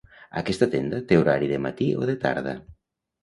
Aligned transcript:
Aquesta 0.39 0.67
tenda 0.75 1.01
té 1.11 1.19
horari 1.19 1.49
de 1.53 1.59
matí 1.65 1.89
o 1.99 2.09
de 2.13 2.17
tarda? 2.25 2.57